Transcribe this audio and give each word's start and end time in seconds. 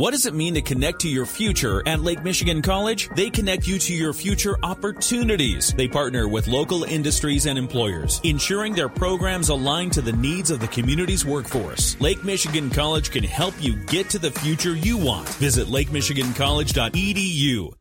What 0.00 0.12
does 0.12 0.24
it 0.24 0.32
mean 0.32 0.54
to 0.54 0.62
connect 0.62 1.00
to 1.00 1.10
your 1.10 1.26
future 1.26 1.86
at 1.86 2.00
Lake 2.00 2.24
Michigan 2.24 2.62
College? 2.62 3.10
They 3.16 3.28
connect 3.28 3.68
you 3.68 3.78
to 3.80 3.92
your 3.92 4.14
future 4.14 4.56
opportunities. 4.62 5.74
They 5.74 5.88
partner 5.88 6.26
with 6.26 6.48
local 6.48 6.84
industries 6.84 7.44
and 7.44 7.58
employers, 7.58 8.18
ensuring 8.24 8.72
their 8.72 8.88
programs 8.88 9.50
align 9.50 9.90
to 9.90 10.00
the 10.00 10.14
needs 10.14 10.50
of 10.50 10.58
the 10.58 10.68
community's 10.68 11.26
workforce. 11.26 12.00
Lake 12.00 12.24
Michigan 12.24 12.70
College 12.70 13.10
can 13.10 13.24
help 13.24 13.52
you 13.60 13.76
get 13.76 14.08
to 14.08 14.18
the 14.18 14.30
future 14.30 14.74
you 14.74 14.96
want. 14.96 15.28
Visit 15.34 15.66
lakemichigancollege.edu. 15.66 17.74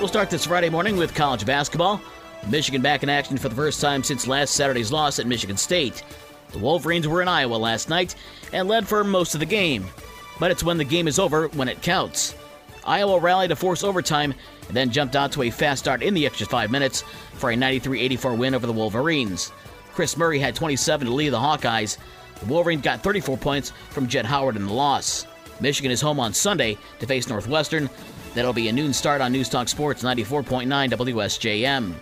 We'll 0.00 0.08
start 0.08 0.28
this 0.28 0.46
Friday 0.46 0.70
morning 0.70 0.96
with 0.96 1.14
college 1.14 1.46
basketball. 1.46 2.00
Michigan 2.48 2.82
back 2.82 3.04
in 3.04 3.08
action 3.08 3.38
for 3.38 3.48
the 3.48 3.54
first 3.54 3.80
time 3.80 4.02
since 4.02 4.26
last 4.26 4.54
Saturday's 4.54 4.90
loss 4.90 5.20
at 5.20 5.28
Michigan 5.28 5.56
State. 5.56 6.02
The 6.54 6.60
Wolverines 6.60 7.08
were 7.08 7.20
in 7.20 7.26
Iowa 7.26 7.56
last 7.56 7.88
night 7.88 8.14
and 8.52 8.68
led 8.68 8.86
for 8.86 9.02
most 9.02 9.34
of 9.34 9.40
the 9.40 9.46
game. 9.46 9.86
But 10.38 10.52
it's 10.52 10.62
when 10.62 10.78
the 10.78 10.84
game 10.84 11.08
is 11.08 11.18
over 11.18 11.48
when 11.48 11.68
it 11.68 11.82
counts. 11.82 12.36
Iowa 12.86 13.18
rallied 13.18 13.50
to 13.50 13.56
force 13.56 13.82
overtime 13.82 14.32
and 14.68 14.76
then 14.76 14.92
jumped 14.92 15.16
out 15.16 15.32
to 15.32 15.42
a 15.42 15.50
fast 15.50 15.82
start 15.82 16.00
in 16.00 16.14
the 16.14 16.24
extra 16.24 16.46
five 16.46 16.70
minutes 16.70 17.02
for 17.32 17.50
a 17.50 17.56
93 17.56 18.00
84 18.00 18.34
win 18.36 18.54
over 18.54 18.68
the 18.68 18.72
Wolverines. 18.72 19.50
Kris 19.94 20.16
Murray 20.16 20.38
had 20.38 20.54
27 20.54 21.08
to 21.08 21.12
lead 21.12 21.30
the 21.30 21.38
Hawkeyes. 21.38 21.98
The 22.38 22.46
Wolverines 22.46 22.82
got 22.82 23.02
34 23.02 23.36
points 23.36 23.72
from 23.90 24.06
Jett 24.06 24.24
Howard 24.24 24.54
in 24.54 24.66
the 24.66 24.72
loss. 24.72 25.26
Michigan 25.58 25.90
is 25.90 26.00
home 26.00 26.20
on 26.20 26.32
Sunday 26.32 26.78
to 27.00 27.06
face 27.06 27.28
Northwestern. 27.28 27.90
That'll 28.34 28.52
be 28.52 28.68
a 28.68 28.72
noon 28.72 28.92
start 28.92 29.20
on 29.20 29.32
Newstalk 29.32 29.68
Sports 29.68 30.04
94.9 30.04 30.68
WSJM. 30.68 31.94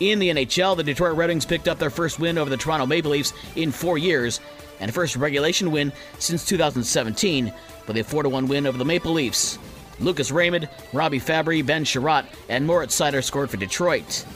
In 0.00 0.18
the 0.18 0.28
NHL, 0.28 0.76
the 0.76 0.82
Detroit 0.82 1.16
Red 1.16 1.28
Wings 1.30 1.46
picked 1.46 1.68
up 1.68 1.78
their 1.78 1.90
first 1.90 2.18
win 2.18 2.36
over 2.36 2.50
the 2.50 2.56
Toronto 2.56 2.86
Maple 2.86 3.12
Leafs 3.12 3.32
in 3.54 3.72
four 3.72 3.96
years 3.96 4.40
and 4.80 4.92
first 4.92 5.16
regulation 5.16 5.70
win 5.70 5.92
since 6.18 6.44
2017 6.44 7.52
with 7.86 7.96
a 7.96 8.04
4 8.04 8.28
1 8.28 8.48
win 8.48 8.66
over 8.66 8.76
the 8.76 8.84
Maple 8.84 9.12
Leafs. 9.12 9.58
Lucas 9.98 10.30
Raymond, 10.30 10.68
Robby 10.92 11.18
Fabbri, 11.18 11.64
Ben 11.64 11.84
Chiarot, 11.84 12.26
and 12.50 12.66
Moritz 12.66 12.98
Seider 12.98 13.24
scored 13.24 13.48
for 13.48 13.56
Detroit. 13.56 14.26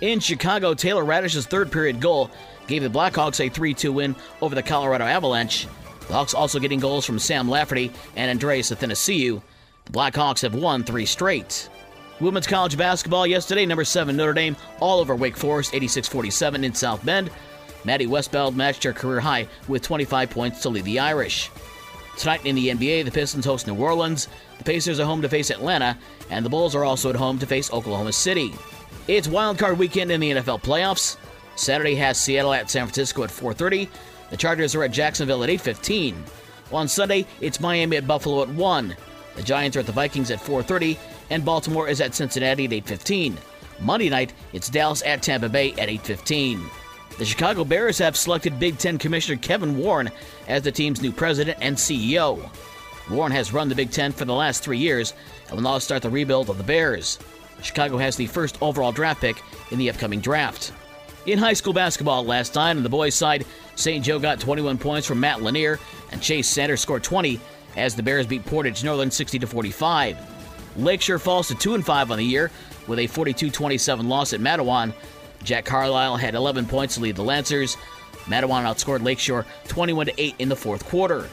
In 0.00 0.18
Chicago, 0.18 0.72
Taylor 0.72 1.04
Raddysh's 1.04 1.46
third 1.46 1.70
period 1.70 2.00
goal 2.00 2.30
gave 2.66 2.82
the 2.82 2.88
Blackhawks 2.88 3.44
a 3.44 3.50
3 3.50 3.74
2 3.74 3.92
win 3.92 4.16
over 4.40 4.54
the 4.54 4.62
Colorado 4.62 5.04
Avalanche. 5.04 5.66
The 6.08 6.14
Hawks 6.14 6.34
also 6.34 6.58
getting 6.58 6.80
goals 6.80 7.04
from 7.04 7.18
Sam 7.18 7.48
Lafferty 7.48 7.92
and 8.16 8.30
Andreas 8.30 8.70
Athanasiou. 8.70 9.42
The 9.84 9.92
Blackhawks 9.92 10.40
have 10.42 10.54
won 10.54 10.84
three 10.84 11.06
straight. 11.06 11.68
Women's 12.20 12.46
college 12.46 12.76
basketball 12.76 13.26
yesterday, 13.26 13.66
number 13.66 13.84
7 13.84 14.16
Notre 14.16 14.32
Dame 14.32 14.56
all 14.80 15.00
over 15.00 15.16
Wake 15.16 15.36
Forest, 15.36 15.74
86 15.74 16.08
47 16.08 16.64
in 16.64 16.74
South 16.74 17.04
Bend. 17.04 17.30
Maddy 17.84 18.06
Westbeld 18.06 18.54
matched 18.54 18.84
her 18.84 18.92
career 18.92 19.20
high 19.20 19.48
with 19.66 19.82
25 19.82 20.30
points 20.30 20.62
to 20.62 20.68
lead 20.68 20.84
the 20.84 21.00
Irish. 21.00 21.50
Tonight 22.16 22.44
in 22.46 22.54
the 22.54 22.68
NBA, 22.68 23.04
the 23.04 23.10
Pistons 23.10 23.44
host 23.44 23.66
New 23.66 23.74
Orleans, 23.74 24.28
the 24.58 24.64
Pacers 24.64 25.00
are 25.00 25.04
home 25.04 25.22
to 25.22 25.28
face 25.28 25.50
Atlanta, 25.50 25.98
and 26.30 26.44
the 26.44 26.50
Bulls 26.50 26.74
are 26.74 26.84
also 26.84 27.10
at 27.10 27.16
home 27.16 27.38
to 27.38 27.46
face 27.46 27.72
Oklahoma 27.72 28.12
City. 28.12 28.54
It's 29.08 29.26
wildcard 29.26 29.78
weekend 29.78 30.12
in 30.12 30.20
the 30.20 30.30
NFL 30.30 30.62
playoffs. 30.62 31.16
Saturday 31.56 31.94
has 31.96 32.20
Seattle 32.20 32.52
at 32.52 32.70
San 32.70 32.86
Francisco 32.86 33.24
at 33.24 33.30
4:30. 33.30 33.88
The 34.30 34.36
Chargers 34.36 34.74
are 34.74 34.84
at 34.84 34.92
Jacksonville 34.92 35.42
at 35.42 35.50
8:15. 35.50 36.22
On 36.70 36.86
Sunday, 36.86 37.26
it's 37.40 37.60
Miami 37.60 37.96
at 37.96 38.06
Buffalo 38.06 38.42
at 38.42 38.48
1. 38.48 38.94
The 39.34 39.42
Giants 39.42 39.76
are 39.76 39.80
at 39.80 39.86
the 39.86 39.92
Vikings 39.92 40.30
at 40.30 40.40
4:30, 40.40 40.98
and 41.32 41.44
Baltimore 41.44 41.88
is 41.88 42.00
at 42.02 42.14
Cincinnati 42.14 42.66
at 42.66 42.72
8:15. 42.72 43.38
Monday 43.80 44.10
night, 44.10 44.34
it's 44.52 44.68
Dallas 44.68 45.02
at 45.04 45.22
Tampa 45.22 45.48
Bay 45.48 45.72
at 45.72 45.88
8:15. 45.88 46.70
The 47.18 47.24
Chicago 47.24 47.64
Bears 47.64 47.98
have 47.98 48.16
selected 48.16 48.60
Big 48.60 48.78
Ten 48.78 48.98
Commissioner 48.98 49.38
Kevin 49.38 49.78
Warren 49.78 50.10
as 50.46 50.62
the 50.62 50.70
team's 50.70 51.00
new 51.00 51.10
president 51.10 51.58
and 51.60 51.76
CEO. 51.76 52.50
Warren 53.10 53.32
has 53.32 53.52
run 53.52 53.68
the 53.68 53.74
Big 53.74 53.90
Ten 53.90 54.12
for 54.12 54.26
the 54.26 54.34
last 54.34 54.62
three 54.62 54.78
years 54.78 55.14
and 55.48 55.56
will 55.56 55.62
now 55.62 55.78
start 55.78 56.02
the 56.02 56.10
rebuild 56.10 56.50
of 56.50 56.58
the 56.58 56.64
Bears. 56.64 57.18
Chicago 57.62 57.96
has 57.96 58.16
the 58.16 58.26
first 58.26 58.58
overall 58.60 58.92
draft 58.92 59.20
pick 59.20 59.42
in 59.70 59.78
the 59.78 59.88
upcoming 59.88 60.20
draft. 60.20 60.72
In 61.24 61.38
high 61.38 61.52
school 61.54 61.72
basketball 61.72 62.24
last 62.24 62.54
night 62.56 62.76
on 62.76 62.82
the 62.82 62.88
boys' 62.88 63.14
side, 63.14 63.46
St. 63.74 64.04
Joe 64.04 64.18
got 64.18 64.40
21 64.40 64.76
points 64.76 65.06
from 65.06 65.20
Matt 65.20 65.42
Lanier, 65.42 65.78
and 66.10 66.20
Chase 66.20 66.48
Sanders 66.48 66.80
scored 66.80 67.04
20 67.04 67.40
as 67.76 67.94
the 67.94 68.02
Bears 68.02 68.26
beat 68.26 68.44
Portage 68.44 68.84
Northern 68.84 69.10
60 69.10 69.38
45. 69.38 70.31
Lakeshore 70.76 71.18
falls 71.18 71.48
to 71.48 71.54
2 71.54 71.74
and 71.74 71.84
5 71.84 72.10
on 72.10 72.18
the 72.18 72.24
year 72.24 72.50
with 72.86 72.98
a 72.98 73.08
42-27 73.08 74.08
loss 74.08 74.32
at 74.32 74.40
Mattawan. 74.40 74.92
Jack 75.44 75.64
Carlisle 75.64 76.16
had 76.16 76.34
11 76.34 76.66
points 76.66 76.94
to 76.94 77.00
lead 77.00 77.16
the 77.16 77.22
Lancers. 77.22 77.76
Mattawan 78.24 78.64
outscored 78.64 79.02
Lakeshore 79.02 79.44
21 79.68 80.10
8 80.16 80.34
in 80.38 80.48
the 80.48 80.56
fourth 80.56 80.84
quarter. 80.84 81.28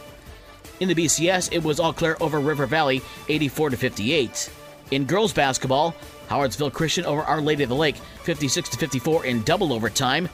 In 0.79 0.87
the 0.87 0.95
BCS, 0.95 1.49
it 1.51 1.63
was 1.63 1.79
Eau 1.79 1.93
Claire 1.93 2.21
over 2.21 2.39
River 2.39 2.65
Valley 2.65 3.01
84 3.27 3.71
58. 3.71 4.49
In 4.91 5.05
girls 5.05 5.33
basketball, 5.33 5.93
Howardsville 6.29 6.73
Christian 6.73 7.05
over 7.05 7.21
Our 7.21 7.41
Lady 7.41 7.63
of 7.63 7.69
the 7.69 7.75
Lake 7.75 7.97
56 8.23 8.75
54 8.75 9.25
in 9.25 9.43
double 9.43 9.73
overtime. 9.73 10.29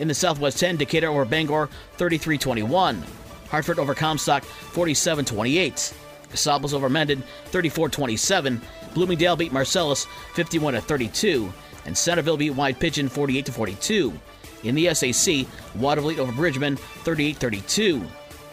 In 0.00 0.08
the 0.08 0.14
Southwest 0.14 0.58
10, 0.58 0.76
Decatur 0.76 1.08
over 1.08 1.24
Bangor 1.24 1.68
33 1.96 2.36
21. 2.38 3.04
Hartford 3.48 3.78
over 3.78 3.94
Comstock 3.94 4.42
47 4.44 5.24
28. 5.24 5.94
Cassopolis 6.34 6.72
over 6.72 6.88
Mendon 6.88 7.22
34 7.46 7.88
27. 7.88 8.60
Bloomingdale 8.92 9.36
beat 9.36 9.52
Marcellus 9.52 10.06
51 10.34 10.80
32. 10.80 11.52
And 11.86 11.96
Centreville 11.96 12.36
beat 12.36 12.50
White 12.50 12.80
Pigeon 12.80 13.08
48 13.08 13.48
42. 13.48 14.12
In 14.64 14.74
the 14.74 14.92
SAC, 14.94 15.46
Watervliet 15.76 16.18
over 16.18 16.32
Bridgman 16.32 16.76
38 16.76 17.36
32. 17.36 18.02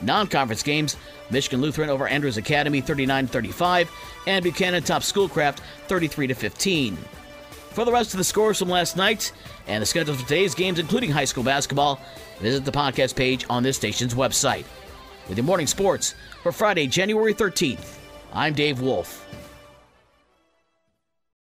Non 0.01 0.27
conference 0.27 0.63
games, 0.63 0.97
Michigan 1.29 1.61
Lutheran 1.61 1.89
over 1.89 2.07
Andrews 2.07 2.37
Academy 2.37 2.81
39 2.81 3.27
35, 3.27 3.91
and 4.27 4.43
Buchanan 4.43 4.83
tops 4.83 5.07
Schoolcraft 5.07 5.61
33 5.87 6.33
15. 6.33 6.97
For 7.71 7.85
the 7.85 7.91
rest 7.91 8.13
of 8.13 8.17
the 8.17 8.23
scores 8.23 8.59
from 8.59 8.67
last 8.67 8.97
night 8.97 9.31
and 9.67 9.81
the 9.81 9.85
schedules 9.85 10.19
for 10.19 10.27
today's 10.27 10.53
games, 10.53 10.77
including 10.77 11.09
high 11.09 11.25
school 11.25 11.43
basketball, 11.43 12.01
visit 12.39 12.65
the 12.65 12.71
podcast 12.71 13.15
page 13.15 13.45
on 13.49 13.63
this 13.63 13.77
station's 13.77 14.13
website. 14.13 14.65
With 15.27 15.37
your 15.37 15.45
morning 15.45 15.67
sports 15.67 16.15
for 16.43 16.51
Friday, 16.51 16.87
January 16.87 17.33
13th, 17.33 17.97
I'm 18.33 18.53
Dave 18.53 18.81
Wolf. 18.81 19.25